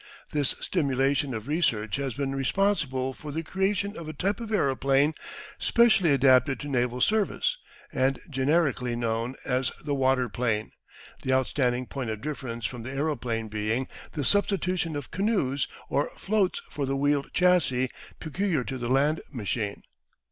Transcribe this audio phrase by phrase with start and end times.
[0.31, 5.13] This stimulation of research has been responsible for the creation of a type of aeroplane
[5.59, 7.59] specially adapted to naval service,
[7.93, 10.71] and generically known as the water plane,
[11.21, 16.63] the outstanding point of difference from the aeroplane being the substitution of canoes or floats
[16.71, 19.83] for the wheeled chassis peculiar to the land machine.